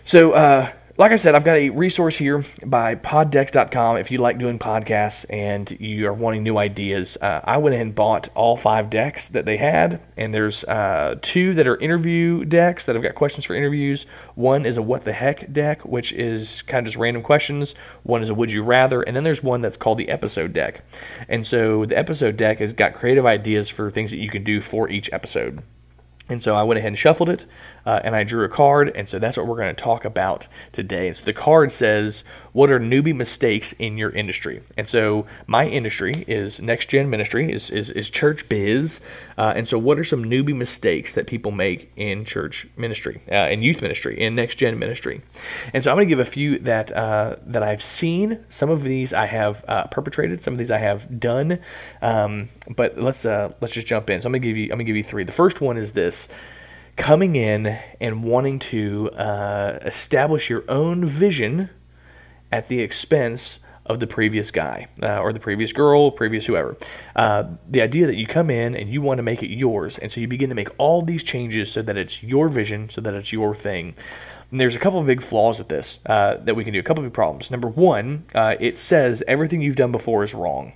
So, 0.03 0.31
uh, 0.31 0.71
like 0.99 1.13
I 1.13 1.15
said, 1.15 1.33
I've 1.33 1.45
got 1.45 1.55
a 1.55 1.69
resource 1.69 2.17
here 2.17 2.43
by 2.65 2.95
poddex.com. 2.95 3.95
If 3.95 4.11
you 4.11 4.17
like 4.17 4.37
doing 4.37 4.59
podcasts 4.59 5.25
and 5.29 5.71
you 5.79 6.05
are 6.09 6.13
wanting 6.13 6.43
new 6.43 6.57
ideas, 6.57 7.17
uh, 7.21 7.39
I 7.41 7.55
went 7.55 7.73
ahead 7.73 7.85
and 7.85 7.95
bought 7.95 8.27
all 8.35 8.57
five 8.57 8.89
decks 8.89 9.29
that 9.29 9.45
they 9.45 9.55
had. 9.55 10.01
And 10.17 10.33
there's 10.33 10.65
uh, 10.65 11.15
two 11.21 11.53
that 11.53 11.69
are 11.69 11.77
interview 11.77 12.43
decks 12.43 12.83
that 12.83 12.97
I've 12.97 13.01
got 13.01 13.15
questions 13.15 13.45
for 13.45 13.55
interviews. 13.55 14.05
One 14.35 14.65
is 14.65 14.75
a 14.75 14.81
what 14.81 15.05
the 15.05 15.13
heck 15.13 15.53
deck, 15.53 15.85
which 15.85 16.11
is 16.11 16.63
kind 16.63 16.85
of 16.85 16.91
just 16.91 16.97
random 16.97 17.23
questions. 17.23 17.75
One 18.03 18.21
is 18.21 18.27
a 18.27 18.33
would 18.33 18.51
you 18.51 18.61
rather. 18.61 19.01
And 19.01 19.15
then 19.15 19.23
there's 19.23 19.41
one 19.41 19.61
that's 19.61 19.77
called 19.77 19.99
the 19.99 20.09
episode 20.09 20.51
deck. 20.51 20.83
And 21.29 21.47
so 21.47 21.85
the 21.85 21.97
episode 21.97 22.35
deck 22.35 22.59
has 22.59 22.73
got 22.73 22.93
creative 22.93 23.25
ideas 23.25 23.69
for 23.69 23.89
things 23.89 24.11
that 24.11 24.17
you 24.17 24.29
can 24.29 24.43
do 24.43 24.59
for 24.59 24.89
each 24.89 25.09
episode. 25.13 25.63
And 26.29 26.43
so 26.43 26.55
I 26.55 26.63
went 26.63 26.77
ahead 26.77 26.89
and 26.89 26.97
shuffled 26.97 27.29
it, 27.29 27.45
uh, 27.85 28.01
and 28.03 28.15
I 28.15 28.23
drew 28.23 28.45
a 28.45 28.49
card, 28.49 28.95
and 28.95 29.09
so 29.09 29.17
that's 29.17 29.35
what 29.35 29.47
we're 29.47 29.57
going 29.57 29.75
to 29.75 29.83
talk 29.83 30.05
about 30.05 30.47
today. 30.71 31.07
And 31.07 31.17
so 31.17 31.25
the 31.25 31.33
card 31.33 31.71
says, 31.71 32.23
"What 32.53 32.71
are 32.71 32.79
newbie 32.79 33.15
mistakes 33.15 33.73
in 33.73 33.97
your 33.97 34.09
industry?" 34.11 34.61
And 34.77 34.87
so 34.87 35.25
my 35.47 35.67
industry 35.67 36.25
is 36.27 36.61
next 36.61 36.89
gen 36.89 37.09
ministry, 37.09 37.51
is 37.51 37.69
is, 37.69 37.89
is 37.91 38.09
church 38.09 38.49
biz, 38.49 39.01
uh, 39.37 39.53
and 39.55 39.67
so 39.67 39.77
what 39.77 39.99
are 39.99 40.03
some 40.03 40.23
newbie 40.23 40.55
mistakes 40.55 41.13
that 41.13 41.27
people 41.27 41.51
make 41.51 41.91
in 41.95 42.25
church 42.25 42.67
ministry, 42.75 43.21
uh, 43.31 43.47
in 43.49 43.61
youth 43.61 43.81
ministry, 43.81 44.19
in 44.19 44.35
next 44.35 44.55
gen 44.55 44.79
ministry? 44.79 45.21
And 45.73 45.83
so 45.83 45.91
I'm 45.91 45.97
going 45.97 46.07
to 46.07 46.11
give 46.11 46.19
a 46.19 46.25
few 46.25 46.59
that 46.59 46.91
uh, 46.91 47.35
that 47.45 47.63
I've 47.63 47.83
seen. 47.83 48.43
Some 48.49 48.69
of 48.69 48.83
these 48.83 49.13
I 49.13 49.25
have 49.25 49.63
uh, 49.67 49.87
perpetrated, 49.87 50.41
some 50.41 50.53
of 50.53 50.59
these 50.59 50.71
I 50.71 50.79
have 50.79 51.19
done, 51.19 51.59
um, 52.01 52.49
but 52.67 52.99
let's 52.99 53.25
uh, 53.25 53.53
let's 53.61 53.73
just 53.73 53.87
jump 53.87 54.09
in. 54.09 54.21
So 54.21 54.27
I'm 54.27 54.33
going 54.33 54.41
to 54.41 54.47
give 54.47 54.57
you 54.57 54.65
I'm 54.65 54.77
going 54.77 54.79
to 54.79 54.83
give 54.85 54.97
you 54.97 55.03
three. 55.03 55.23
The 55.23 55.31
first 55.31 55.61
one 55.61 55.77
is 55.77 55.93
this 55.93 56.29
coming 56.95 57.37
in 57.37 57.79
and 58.01 58.23
wanting 58.23 58.59
to 58.59 59.09
uh, 59.11 59.79
establish 59.83 60.49
your 60.49 60.65
own 60.67 61.05
vision 61.05 61.69
at 62.51 62.67
the 62.67 62.81
expense 62.81 63.59
of 63.85 63.99
the 63.99 64.07
previous 64.07 64.51
guy 64.51 64.87
uh, 65.01 65.19
or 65.19 65.33
the 65.33 65.39
previous 65.39 65.73
girl, 65.73 66.11
previous 66.11 66.45
whoever. 66.45 66.77
Uh, 67.15 67.43
the 67.67 67.81
idea 67.81 68.05
that 68.05 68.15
you 68.15 68.27
come 68.27 68.51
in 68.51 68.75
and 68.75 68.89
you 68.89 69.01
want 69.01 69.17
to 69.17 69.23
make 69.23 69.41
it 69.41 69.49
yours, 69.49 69.97
and 69.97 70.11
so 70.11 70.21
you 70.21 70.27
begin 70.27 70.49
to 70.49 70.55
make 70.55 70.69
all 70.77 71.01
these 71.01 71.23
changes 71.23 71.71
so 71.71 71.81
that 71.81 71.97
it's 71.97 72.21
your 72.21 72.47
vision, 72.47 72.87
so 72.87 73.01
that 73.01 73.15
it's 73.15 73.33
your 73.33 73.55
thing. 73.55 73.95
And 74.51 74.59
there's 74.59 74.75
a 74.75 74.79
couple 74.79 74.99
of 74.99 75.07
big 75.07 75.21
flaws 75.21 75.57
with 75.57 75.69
this 75.69 75.99
uh, 76.05 76.37
that 76.43 76.55
we 76.55 76.63
can 76.63 76.73
do. 76.73 76.79
A 76.79 76.83
couple 76.83 77.03
of 77.03 77.09
big 77.09 77.15
problems. 77.15 77.51
Number 77.51 77.67
one, 77.67 78.25
uh, 78.33 78.55
it 78.59 78.77
says 78.77 79.23
everything 79.27 79.61
you've 79.61 79.75
done 79.75 79.91
before 79.91 80.23
is 80.23 80.33
wrong 80.33 80.73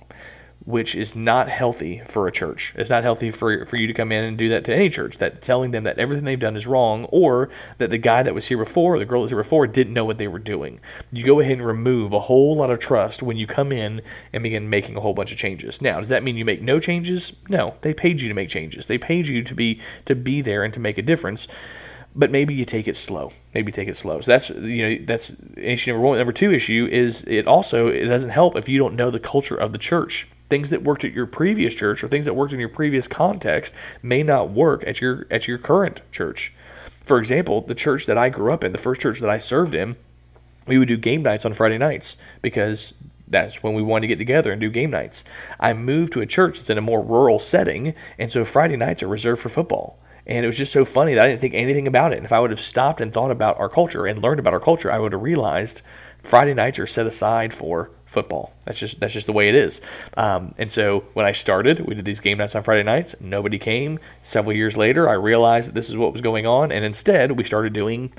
which 0.64 0.94
is 0.94 1.14
not 1.14 1.48
healthy 1.48 2.00
for 2.06 2.26
a 2.26 2.32
church. 2.32 2.72
It's 2.76 2.88
not 2.88 3.02
healthy 3.02 3.30
for, 3.30 3.66
for 3.66 3.76
you 3.76 3.86
to 3.86 3.92
come 3.92 4.10
in 4.10 4.24
and 4.24 4.38
do 4.38 4.48
that 4.48 4.64
to 4.64 4.74
any 4.74 4.88
church, 4.88 5.18
that 5.18 5.42
telling 5.42 5.72
them 5.72 5.84
that 5.84 5.98
everything 5.98 6.24
they've 6.24 6.40
done 6.40 6.56
is 6.56 6.66
wrong 6.66 7.04
or 7.06 7.50
that 7.76 7.90
the 7.90 7.98
guy 7.98 8.22
that 8.22 8.34
was 8.34 8.46
here 8.46 8.56
before 8.56 8.94
or 8.94 8.98
the 8.98 9.04
girl 9.04 9.20
that 9.20 9.24
was 9.24 9.30
here 9.30 9.42
before 9.42 9.66
didn't 9.66 9.92
know 9.92 10.06
what 10.06 10.16
they 10.16 10.28
were 10.28 10.38
doing. 10.38 10.80
You 11.12 11.24
go 11.24 11.40
ahead 11.40 11.58
and 11.58 11.66
remove 11.66 12.14
a 12.14 12.20
whole 12.20 12.56
lot 12.56 12.70
of 12.70 12.78
trust 12.78 13.22
when 13.22 13.36
you 13.36 13.46
come 13.46 13.72
in 13.72 14.00
and 14.32 14.42
begin 14.42 14.70
making 14.70 14.96
a 14.96 15.00
whole 15.00 15.14
bunch 15.14 15.32
of 15.32 15.38
changes. 15.38 15.82
Now, 15.82 16.00
does 16.00 16.08
that 16.08 16.22
mean 16.22 16.36
you 16.36 16.46
make 16.46 16.62
no 16.62 16.80
changes? 16.80 17.34
No. 17.50 17.74
They 17.82 17.92
paid 17.92 18.22
you 18.22 18.28
to 18.28 18.34
make 18.34 18.48
changes. 18.48 18.86
They 18.86 18.98
paid 18.98 19.28
you 19.28 19.42
to 19.42 19.54
be 19.54 19.80
to 20.06 20.14
be 20.14 20.40
there 20.40 20.64
and 20.64 20.72
to 20.72 20.80
make 20.80 20.96
a 20.98 21.02
difference 21.02 21.46
but 22.16 22.30
maybe 22.30 22.54
you 22.54 22.64
take 22.64 22.86
it 22.86 22.96
slow. 22.96 23.32
Maybe 23.54 23.72
take 23.72 23.88
it 23.88 23.96
slow. 23.96 24.20
So 24.20 24.30
that's 24.30 24.50
you 24.50 24.88
know 24.88 25.04
that's 25.04 25.32
issue 25.56 25.92
number 25.92 26.06
one. 26.06 26.18
Number 26.18 26.32
two 26.32 26.52
issue 26.52 26.88
is 26.90 27.24
it 27.24 27.46
also 27.46 27.88
it 27.88 28.04
doesn't 28.04 28.30
help 28.30 28.56
if 28.56 28.68
you 28.68 28.78
don't 28.78 28.94
know 28.94 29.10
the 29.10 29.18
culture 29.18 29.56
of 29.56 29.72
the 29.72 29.78
church 29.78 30.28
things 30.54 30.70
that 30.70 30.84
worked 30.84 31.04
at 31.04 31.12
your 31.12 31.26
previous 31.26 31.74
church 31.74 32.04
or 32.04 32.06
things 32.06 32.26
that 32.26 32.34
worked 32.34 32.52
in 32.52 32.60
your 32.60 32.68
previous 32.68 33.08
context 33.08 33.74
may 34.04 34.22
not 34.22 34.50
work 34.50 34.84
at 34.86 35.00
your 35.00 35.26
at 35.28 35.48
your 35.48 35.58
current 35.58 36.00
church. 36.12 36.52
For 37.04 37.18
example, 37.18 37.62
the 37.62 37.74
church 37.74 38.06
that 38.06 38.16
I 38.16 38.28
grew 38.28 38.52
up 38.52 38.62
in, 38.62 38.70
the 38.70 38.78
first 38.78 39.00
church 39.00 39.18
that 39.18 39.28
I 39.28 39.36
served 39.38 39.74
in, 39.74 39.96
we 40.68 40.78
would 40.78 40.86
do 40.86 40.96
game 40.96 41.24
nights 41.24 41.44
on 41.44 41.54
Friday 41.54 41.76
nights 41.76 42.16
because 42.40 42.94
that's 43.26 43.64
when 43.64 43.74
we 43.74 43.82
wanted 43.82 44.02
to 44.02 44.06
get 44.06 44.18
together 44.18 44.52
and 44.52 44.60
do 44.60 44.70
game 44.70 44.90
nights. 44.90 45.24
I 45.58 45.72
moved 45.72 46.12
to 46.12 46.20
a 46.20 46.26
church 46.26 46.58
that's 46.58 46.70
in 46.70 46.78
a 46.78 46.80
more 46.80 47.02
rural 47.02 47.40
setting, 47.40 47.92
and 48.16 48.30
so 48.30 48.44
Friday 48.44 48.76
nights 48.76 49.02
are 49.02 49.08
reserved 49.08 49.42
for 49.42 49.48
football. 49.48 49.98
And 50.26 50.44
it 50.44 50.46
was 50.46 50.56
just 50.56 50.72
so 50.72 50.84
funny 50.84 51.14
that 51.14 51.24
I 51.24 51.28
didn't 51.28 51.40
think 51.40 51.54
anything 51.54 51.86
about 51.86 52.12
it. 52.12 52.16
And 52.16 52.24
if 52.24 52.32
I 52.32 52.40
would 52.40 52.50
have 52.50 52.60
stopped 52.60 53.00
and 53.00 53.12
thought 53.12 53.30
about 53.30 53.58
our 53.58 53.68
culture 53.68 54.06
and 54.06 54.22
learned 54.22 54.40
about 54.40 54.54
our 54.54 54.60
culture, 54.60 54.90
I 54.90 54.98
would 54.98 55.12
have 55.12 55.22
realized 55.22 55.82
Friday 56.22 56.54
nights 56.54 56.78
are 56.78 56.86
set 56.86 57.06
aside 57.06 57.52
for 57.52 57.90
football. 58.06 58.54
That's 58.64 58.78
just 58.78 59.00
that's 59.00 59.12
just 59.12 59.26
the 59.26 59.32
way 59.32 59.48
it 59.48 59.54
is. 59.54 59.80
Um, 60.16 60.54
and 60.56 60.72
so 60.72 61.04
when 61.12 61.26
I 61.26 61.32
started, 61.32 61.80
we 61.80 61.94
did 61.94 62.04
these 62.06 62.20
game 62.20 62.38
nights 62.38 62.54
on 62.54 62.62
Friday 62.62 62.82
nights. 62.82 63.14
Nobody 63.20 63.58
came. 63.58 63.98
Several 64.22 64.56
years 64.56 64.76
later, 64.76 65.08
I 65.08 65.14
realized 65.14 65.68
that 65.68 65.74
this 65.74 65.90
is 65.90 65.96
what 65.96 66.12
was 66.12 66.22
going 66.22 66.46
on, 66.46 66.72
and 66.72 66.84
instead 66.84 67.32
we 67.32 67.44
started 67.44 67.72
doing 67.72 68.12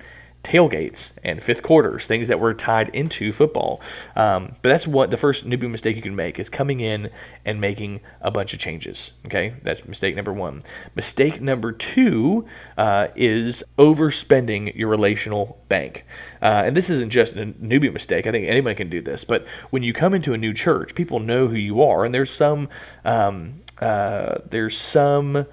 tailgates 0.46 1.14
and 1.24 1.42
fifth 1.42 1.64
quarters, 1.64 2.06
things 2.06 2.28
that 2.28 2.40
were 2.40 2.54
tied 2.54 2.90
into 2.90 3.34
football. 3.34 3.82
Um, 4.16 4.56
but 4.62 4.70
that's 4.70 4.88
what 4.88 5.10
the 5.10 5.18
first 5.18 5.46
newbie 5.46 5.70
mistake 5.70 5.96
you 5.96 6.02
can 6.02 6.16
make 6.16 6.40
is 6.40 6.50
coming 6.50 6.80
in 6.80 7.10
and 7.44 7.60
making 7.60 8.02
a 8.22 8.30
bunch 8.30 8.54
of 8.54 8.60
changes. 8.60 9.12
Okay, 9.26 9.56
that's 9.64 9.86
mistake 9.88 10.16
number 10.16 10.32
one. 10.32 10.62
Mistake 10.96 11.42
number 11.42 11.72
two 11.72 12.46
uh, 12.78 13.08
is 13.16 13.64
overspending 13.78 14.76
your 14.76 14.88
relational 14.88 15.60
bank. 15.68 16.06
Uh, 16.42 16.64
and 16.66 16.76
this 16.76 16.90
isn't 16.90 17.10
just 17.10 17.34
a 17.34 17.48
newbie 17.48 17.92
mistake. 17.92 18.28
I 18.28 18.32
think 18.32 18.48
anyone 18.48 18.76
can 18.76 18.90
do 18.90 19.02
this. 19.02 19.24
But 19.24 19.48
when 19.72 19.82
you 19.82 19.94
come 19.94 20.14
into 20.14 20.34
a 20.34 20.38
new 20.38 20.54
church, 20.54 20.94
people 20.94 21.20
know 21.20 21.48
who 21.48 21.58
you 21.58 21.82
are, 21.82 22.06
and 22.06 22.14
there's 22.14 22.32
some 22.32 22.70
um, 23.04 23.62
uh, 23.80 24.38
there's 24.46 24.78
some 24.78 25.48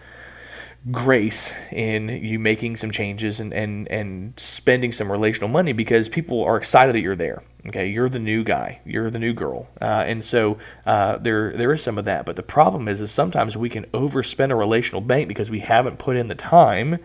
grace 0.91 1.53
in 1.71 2.09
you 2.09 2.39
making 2.39 2.77
some 2.77 2.91
changes 2.91 3.39
and, 3.39 3.53
and, 3.53 3.87
and 3.89 4.35
spending 4.37 4.91
some 4.91 5.13
relational 5.13 5.49
money 5.49 5.73
because 5.73 6.09
people 6.09 6.43
are 6.43 6.57
excited 6.57 6.95
that 6.95 7.01
you're 7.01 7.15
there. 7.15 7.43
Okay, 7.69 7.87
you're 7.89 8.09
the 8.09 8.19
new 8.19 8.43
guy, 8.43 8.81
you're 8.85 9.09
the 9.09 9.21
new 9.21 9.33
girl, 9.33 9.69
uh, 9.81 9.85
and 9.85 10.25
so 10.25 10.59
uh, 10.85 11.17
there 11.19 11.57
there 11.57 11.73
is 11.73 11.81
some 11.81 11.97
of 11.97 12.05
that. 12.07 12.27
But 12.27 12.35
the 12.35 12.43
problem 12.43 12.89
is, 12.89 13.01
is 13.01 13.13
sometimes 13.13 13.57
we 13.57 13.69
can 13.69 13.85
overspend 13.95 14.51
a 14.51 14.57
relational 14.57 15.01
bank 15.01 15.29
because 15.29 15.49
we 15.49 15.61
haven't 15.61 16.01
put 16.01 16.17
in 16.17 16.27
the 16.27 16.35
time 16.35 16.99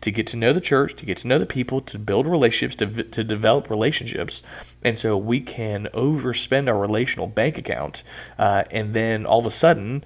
to 0.00 0.10
get 0.10 0.26
to 0.28 0.36
know 0.36 0.52
the 0.52 0.60
church, 0.60 0.96
to 0.96 1.06
get 1.06 1.18
to 1.18 1.28
know 1.28 1.38
the 1.38 1.46
people, 1.46 1.80
to 1.82 1.98
build 1.98 2.26
relationships, 2.26 2.74
to, 2.76 3.04
to 3.04 3.22
develop 3.22 3.70
relationships. 3.70 4.42
And 4.82 4.98
so 4.98 5.16
we 5.16 5.40
can 5.40 5.88
overspend 5.94 6.68
our 6.68 6.78
relational 6.78 7.28
bank 7.28 7.56
account, 7.56 8.02
uh, 8.36 8.64
and 8.72 8.94
then 8.94 9.26
all 9.26 9.38
of 9.38 9.46
a 9.46 9.50
sudden, 9.52 10.02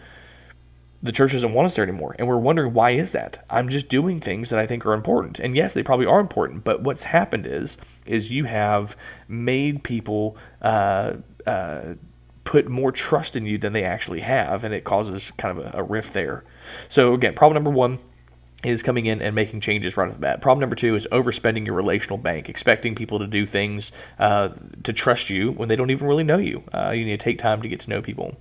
the 1.04 1.12
church 1.12 1.32
doesn't 1.32 1.52
want 1.52 1.66
us 1.66 1.76
there 1.76 1.84
anymore. 1.84 2.16
And 2.18 2.26
we're 2.26 2.38
wondering 2.38 2.72
why 2.72 2.92
is 2.92 3.12
that? 3.12 3.44
I'm 3.50 3.68
just 3.68 3.88
doing 3.90 4.20
things 4.20 4.48
that 4.48 4.58
I 4.58 4.66
think 4.66 4.86
are 4.86 4.94
important. 4.94 5.38
And 5.38 5.54
yes, 5.54 5.74
they 5.74 5.82
probably 5.82 6.06
are 6.06 6.18
important, 6.18 6.64
but 6.64 6.82
what's 6.82 7.04
happened 7.04 7.46
is 7.46 7.76
is 8.06 8.30
you 8.30 8.44
have 8.44 8.96
made 9.28 9.82
people 9.82 10.36
uh, 10.62 11.14
uh, 11.46 11.94
put 12.44 12.68
more 12.68 12.90
trust 12.90 13.36
in 13.36 13.44
you 13.46 13.58
than 13.58 13.74
they 13.74 13.84
actually 13.84 14.20
have, 14.20 14.64
and 14.64 14.74
it 14.74 14.84
causes 14.84 15.30
kind 15.32 15.58
of 15.58 15.74
a, 15.74 15.78
a 15.78 15.82
rift 15.82 16.14
there. 16.14 16.42
So 16.88 17.12
again, 17.12 17.34
problem 17.34 17.54
number 17.54 17.70
one 17.70 17.98
is 18.62 18.82
coming 18.82 19.04
in 19.04 19.20
and 19.20 19.34
making 19.34 19.60
changes 19.60 19.96
right 19.98 20.08
off 20.08 20.14
the 20.14 20.20
bat. 20.20 20.40
Problem 20.40 20.60
number 20.60 20.76
two 20.76 20.96
is 20.96 21.06
overspending 21.12 21.66
your 21.66 21.74
relational 21.74 22.16
bank, 22.16 22.48
expecting 22.48 22.94
people 22.94 23.18
to 23.18 23.26
do 23.26 23.46
things 23.46 23.92
uh, 24.18 24.50
to 24.84 24.92
trust 24.94 25.28
you 25.28 25.52
when 25.52 25.68
they 25.68 25.76
don't 25.76 25.90
even 25.90 26.08
really 26.08 26.24
know 26.24 26.38
you. 26.38 26.62
Uh, 26.72 26.90
you 26.90 27.04
need 27.04 27.20
to 27.20 27.24
take 27.24 27.38
time 27.38 27.60
to 27.60 27.68
get 27.68 27.80
to 27.80 27.90
know 27.90 28.00
people. 28.00 28.36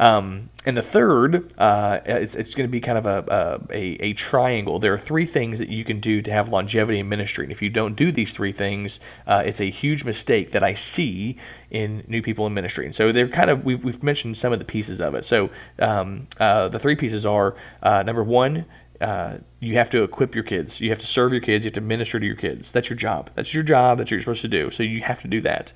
Um, 0.00 0.48
and 0.64 0.78
the 0.78 0.82
third, 0.82 1.52
uh, 1.58 2.00
it's, 2.06 2.34
it's 2.34 2.54
going 2.54 2.66
to 2.66 2.70
be 2.72 2.80
kind 2.80 2.96
of 2.96 3.04
a, 3.04 3.60
a, 3.70 3.96
a, 4.00 4.12
triangle. 4.14 4.78
There 4.78 4.94
are 4.94 4.98
three 4.98 5.26
things 5.26 5.58
that 5.58 5.68
you 5.68 5.84
can 5.84 6.00
do 6.00 6.22
to 6.22 6.32
have 6.32 6.48
longevity 6.48 6.98
in 6.98 7.08
ministry. 7.08 7.44
And 7.44 7.52
if 7.52 7.60
you 7.60 7.68
don't 7.68 7.96
do 7.96 8.10
these 8.10 8.32
three 8.32 8.52
things, 8.52 8.98
uh, 9.26 9.42
it's 9.44 9.60
a 9.60 9.68
huge 9.68 10.04
mistake 10.04 10.52
that 10.52 10.62
I 10.62 10.72
see 10.72 11.36
in 11.70 12.02
new 12.08 12.22
people 12.22 12.46
in 12.46 12.54
ministry. 12.54 12.86
And 12.86 12.94
so 12.94 13.12
they're 13.12 13.28
kind 13.28 13.50
of, 13.50 13.66
we've, 13.66 13.84
we've 13.84 14.02
mentioned 14.02 14.38
some 14.38 14.54
of 14.54 14.58
the 14.58 14.64
pieces 14.64 15.02
of 15.02 15.14
it. 15.14 15.26
So 15.26 15.50
um, 15.78 16.28
uh, 16.38 16.68
the 16.68 16.78
three 16.78 16.96
pieces 16.96 17.26
are 17.26 17.54
uh, 17.82 18.02
number 18.02 18.24
one, 18.24 18.64
uh, 19.02 19.38
you 19.60 19.76
have 19.76 19.90
to 19.90 20.02
equip 20.02 20.34
your 20.34 20.44
kids. 20.44 20.80
You 20.80 20.88
have 20.90 20.98
to 20.98 21.06
serve 21.06 21.32
your 21.32 21.42
kids. 21.42 21.64
You 21.64 21.68
have 21.68 21.74
to 21.74 21.80
minister 21.82 22.18
to 22.18 22.24
your 22.24 22.36
kids. 22.36 22.70
That's 22.70 22.88
your 22.88 22.96
job. 22.96 23.30
That's 23.34 23.52
your 23.52 23.62
job. 23.62 23.98
That's 23.98 24.08
what 24.08 24.12
you're 24.12 24.20
supposed 24.20 24.42
to 24.42 24.48
do. 24.48 24.70
So 24.70 24.82
you 24.82 25.02
have 25.02 25.20
to 25.22 25.28
do 25.28 25.42
that 25.42 25.74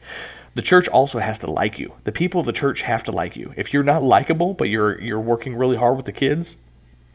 the 0.54 0.62
church 0.62 0.88
also 0.88 1.18
has 1.18 1.38
to 1.40 1.50
like 1.50 1.78
you. 1.78 1.92
The 2.04 2.12
people 2.12 2.40
of 2.40 2.46
the 2.46 2.52
church 2.52 2.82
have 2.82 3.04
to 3.04 3.12
like 3.12 3.37
you. 3.37 3.52
If 3.56 3.73
you're 3.73 3.82
not 3.82 4.02
likable, 4.02 4.54
but 4.54 4.68
you're 4.68 5.00
you're 5.00 5.20
working 5.20 5.56
really 5.56 5.76
hard 5.76 5.96
with 5.96 6.06
the 6.06 6.12
kids, 6.12 6.56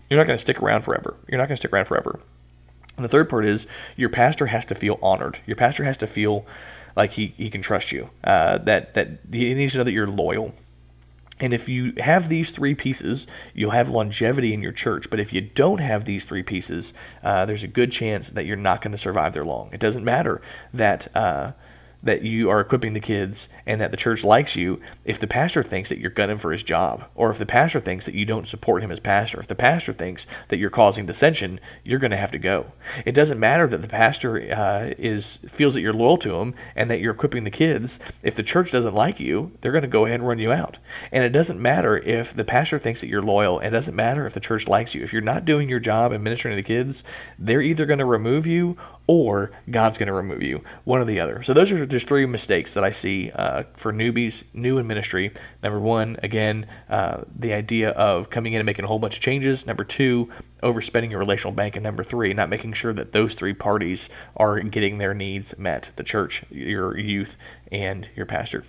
you're 0.10 0.18
not 0.18 0.28
going 0.28 0.38
to 0.38 0.42
stick 0.42 0.62
around 0.62 0.82
forever. 0.82 1.16
You're 1.28 1.38
not 1.38 1.48
going 1.48 1.56
to 1.56 1.62
stick 1.62 1.74
around 1.74 1.86
forever. 1.86 2.20
And 2.98 3.06
the 3.06 3.10
third 3.10 3.30
part 3.30 3.46
is 3.46 3.66
your 3.96 4.10
pastor 4.10 4.48
has 4.48 4.66
to 4.66 4.76
feel 4.76 5.00
honored. 5.02 5.40
Your 5.46 5.56
pastor 5.56 5.86
has 5.86 5.98
to 5.98 6.08
feel 6.08 6.46
like 6.98 7.14
he, 7.14 7.34
he 7.38 7.50
can 7.50 7.62
trust 7.62 7.94
you. 7.94 8.10
Uh, 8.24 8.58
that 8.58 8.94
that 8.96 9.20
he 9.32 9.54
needs 9.54 9.72
to 9.74 9.80
know 9.80 9.84
that 9.86 9.94
you're 9.94 10.08
loyal. 10.08 10.54
And 11.42 11.54
if 11.54 11.70
you 11.70 11.94
have 12.00 12.28
these 12.28 12.52
three 12.52 12.76
pieces, 12.76 13.26
you'll 13.54 13.72
have 13.72 13.88
longevity 13.88 14.54
in 14.54 14.62
your 14.62 14.74
church. 14.74 15.10
But 15.10 15.22
if 15.22 15.32
you 15.32 15.40
don't 15.40 15.80
have 15.80 16.04
these 16.04 16.26
three 16.26 16.44
pieces, 16.44 16.94
uh, 17.24 17.46
there's 17.46 17.64
a 17.64 17.68
good 17.68 17.94
chance 17.94 18.30
that 18.32 18.46
you're 18.46 18.58
not 18.58 18.82
going 18.82 18.92
to 18.92 18.98
survive 18.98 19.32
there 19.32 19.46
long. 19.46 19.70
It 19.72 19.80
doesn't 19.80 20.04
matter 20.04 20.42
that. 20.74 21.08
Uh, 21.16 21.54
that 22.02 22.22
you 22.22 22.50
are 22.50 22.60
equipping 22.60 22.94
the 22.94 23.00
kids 23.00 23.50
and 23.66 23.82
that 23.82 23.92
the 23.92 23.98
church 23.98 24.24
likes 24.24 24.56
you 24.56 24.80
if 25.04 25.20
the 25.20 25.28
pastor 25.28 25.62
thinks 25.62 25.90
that 25.90 26.00
you're 26.00 26.10
gunning 26.10 26.38
for 26.38 26.52
his 26.52 26.64
job 26.64 27.04
or 27.16 27.30
if 27.30 27.38
the 27.38 27.46
pastor 27.46 27.80
thinks 27.80 28.06
that 28.06 28.16
you 28.16 28.26
don't 28.26 28.48
support 28.48 28.82
him 28.82 28.92
as 28.92 29.00
pastor 29.00 29.40
if 29.40 29.48
the 29.48 29.56
pastor 29.56 29.92
thinks 29.92 30.26
that 30.48 30.58
you're 30.58 30.70
causing 30.70 31.06
dissension 31.06 31.60
you're 31.84 32.00
going 32.00 32.12
to 32.12 32.18
have 32.18 32.32
to 32.32 32.40
go. 32.40 32.72
It 33.06 33.14
doesn't 33.14 33.40
matter 33.40 33.68
that 33.68 33.82
the 33.82 33.88
pastor 33.88 34.38
uh, 34.54 34.94
is 34.98 35.38
feels 35.48 35.74
that 35.74 35.82
you're 35.82 35.94
loyal 35.94 36.18
to 36.18 36.36
him 36.36 36.54
and 36.76 36.90
that 36.90 37.00
you're 37.00 37.14
equipping 37.14 37.44
the 37.44 37.52
kids. 37.52 38.00
If 38.24 38.36
the 38.36 38.44
church 38.44 38.72
doesn't 38.72 38.94
like 38.94 39.20
you 39.20 39.52
they're 39.62 39.72
going 39.72 39.82
to 39.82 39.88
go 39.88 40.06
ahead 40.06 40.20
and 40.20 40.28
run 40.28 40.40
you 40.40 40.52
out. 40.52 40.78
And 41.12 41.24
it 41.24 41.30
doesn't 41.30 41.62
matter 41.62 41.98
if 41.98 42.34
the 42.34 42.46
pastor 42.46 42.80
thinks 42.80 43.02
that 43.02 43.08
you're 43.08 43.22
loyal 43.22 43.60
it 43.60 43.72
doesn't 43.72 43.96
matter 43.96 44.26
if 44.26 44.34
the 44.34 44.40
church 44.40 44.68
likes 44.68 44.96
you. 44.96 45.04
If 45.04 45.12
you're 45.12 45.22
not 45.22 45.46
doing 45.46 45.70
your 45.70 45.80
job 45.80 46.12
and 46.12 46.24
ministering 46.24 46.56
to 46.56 46.62
the 46.62 46.68
kids 46.68 47.04
they're 47.38 47.62
either 47.62 47.86
going 47.86 48.00
to 48.00 48.06
remove 48.06 48.48
you 48.48 48.78
or 49.10 49.50
God's 49.72 49.98
going 49.98 50.06
to 50.06 50.14
remove 50.14 50.44
you. 50.44 50.64
One 50.84 51.00
or 51.02 51.06
the 51.06 51.20
other. 51.20 51.42
So 51.42 51.52
those 51.52 51.72
are 51.72 51.84
just 51.88 52.08
three 52.08 52.28
mistakes 52.28 52.76
that 52.76 52.84
I 52.84 52.92
see 52.92 53.32
uh, 53.32 53.64
for 53.76 53.92
newbies, 53.92 54.44
new 54.54 54.78
in 54.78 54.86
ministry. 54.86 55.34
Number 55.64 55.80
one, 55.80 56.18
again, 56.22 56.68
uh, 56.92 57.24
the 57.36 57.54
idea 57.54 57.90
of 57.90 58.30
coming 58.30 58.54
in 58.54 58.60
and 58.60 58.68
making 58.68 58.86
a 58.86 58.88
whole 58.88 59.00
bunch 59.00 59.16
of 59.16 59.22
changes. 59.24 59.66
Number 59.66 59.84
two, 59.84 60.30
overspending 60.62 61.10
your 61.10 61.18
relational 61.18 61.52
bank. 61.52 61.76
And 61.76 61.82
number 61.82 62.04
three, 62.04 62.36
not 62.36 62.50
making 62.50 62.74
sure 62.74 62.94
that 62.94 63.12
those 63.12 63.34
three 63.34 63.56
parties 63.56 64.10
are 64.38 64.60
getting 64.60 65.00
their 65.00 65.16
needs 65.16 65.58
met 65.58 65.90
the 65.96 66.04
church, 66.04 66.44
your 66.52 66.96
youth, 66.96 67.36
and 67.72 68.08
your 68.16 68.28
pastor. 68.28 68.64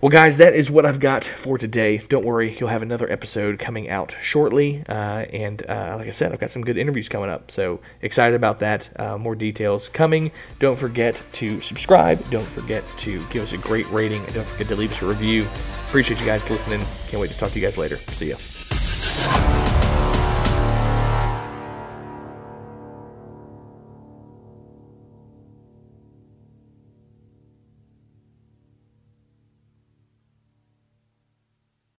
Well, 0.00 0.10
guys, 0.10 0.36
that 0.36 0.54
is 0.54 0.70
what 0.70 0.84
I've 0.84 1.00
got 1.00 1.24
for 1.24 1.56
today. 1.56 1.98
Don't 1.98 2.24
worry, 2.24 2.54
you'll 2.58 2.68
have 2.68 2.82
another 2.82 3.10
episode 3.10 3.58
coming 3.58 3.88
out 3.88 4.14
shortly. 4.20 4.84
Uh, 4.86 5.24
and 5.32 5.64
uh, 5.68 5.96
like 5.98 6.06
I 6.06 6.10
said, 6.10 6.32
I've 6.32 6.38
got 6.38 6.50
some 6.50 6.62
good 6.62 6.76
interviews 6.76 7.08
coming 7.08 7.30
up. 7.30 7.50
So 7.50 7.80
excited 8.02 8.36
about 8.36 8.58
that. 8.60 8.90
Uh, 8.96 9.16
more 9.16 9.34
details 9.34 9.88
coming. 9.88 10.32
Don't 10.58 10.78
forget 10.78 11.22
to 11.32 11.62
subscribe. 11.62 12.28
Don't 12.30 12.46
forget 12.48 12.84
to 12.98 13.26
give 13.28 13.42
us 13.42 13.52
a 13.52 13.58
great 13.58 13.90
rating. 13.90 14.22
And 14.22 14.34
don't 14.34 14.46
forget 14.46 14.68
to 14.68 14.76
leave 14.76 14.92
us 14.92 15.00
a 15.00 15.06
review. 15.06 15.46
Appreciate 15.88 16.20
you 16.20 16.26
guys 16.26 16.48
listening. 16.50 16.80
Can't 17.08 17.20
wait 17.20 17.30
to 17.30 17.38
talk 17.38 17.50
to 17.52 17.58
you 17.58 17.64
guys 17.64 17.78
later. 17.78 17.96
See 17.96 18.30
ya. 18.30 19.65